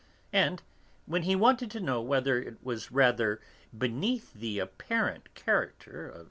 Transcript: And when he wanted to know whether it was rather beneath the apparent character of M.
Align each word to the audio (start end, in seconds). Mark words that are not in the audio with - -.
And 0.33 0.63
when 1.05 1.21
he 1.21 1.35
wanted 1.35 1.69
to 1.69 1.79
know 1.79 2.01
whether 2.01 2.41
it 2.41 2.63
was 2.63 2.91
rather 2.91 3.39
beneath 3.77 4.33
the 4.33 4.57
apparent 4.57 5.31
character 5.35 6.09
of 6.09 6.15
M. 6.15 6.19